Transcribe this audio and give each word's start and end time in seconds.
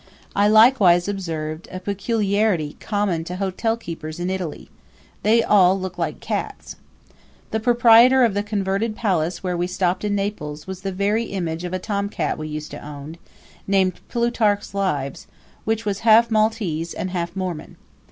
I 0.35 0.47
likewise 0.47 1.07
observed 1.07 1.67
a 1.71 1.79
peculiarity 1.79 2.75
common 2.79 3.23
to 3.25 3.35
hotelkeepers 3.35 4.19
in 4.19 4.31
Italy 4.31 4.67
they 5.21 5.43
all 5.43 5.79
look 5.79 5.99
like 5.99 6.19
cats. 6.19 6.75
The 7.51 7.59
proprietor 7.59 8.23
of 8.23 8.33
the 8.33 8.41
converted 8.41 8.95
palace 8.95 9.43
where 9.43 9.55
we 9.55 9.67
stopped 9.67 10.03
in 10.03 10.15
Naples 10.15 10.65
was 10.65 10.81
the 10.81 10.91
very 10.91 11.25
image 11.25 11.63
of 11.63 11.71
a 11.73 11.77
tomcat 11.77 12.39
we 12.39 12.47
used 12.47 12.71
to 12.71 12.83
own, 12.83 13.17
named 13.67 13.99
Plutarch's 14.09 14.73
Lives, 14.73 15.27
which 15.65 15.85
was 15.85 15.99
half 15.99 16.31
Maltese 16.31 16.95
and 16.95 17.11
half 17.11 17.35
Mormon. 17.35 17.75